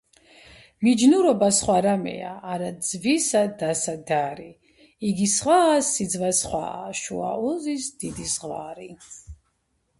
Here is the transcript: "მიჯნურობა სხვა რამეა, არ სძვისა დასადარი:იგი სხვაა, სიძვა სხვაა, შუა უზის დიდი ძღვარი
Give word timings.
"მიჯნურობა 0.85 1.49
სხვა 1.57 1.75
რამეა, 1.85 2.31
არ 2.53 2.63
სძვისა 2.87 3.43
დასადარი:იგი 3.61 5.29
სხვაა, 5.37 5.77
სიძვა 5.91 6.35
სხვაა, 6.41 6.83
შუა 7.05 7.31
უზის 7.53 7.95
დიდი 8.05 8.31
ძღვარი 8.37 8.93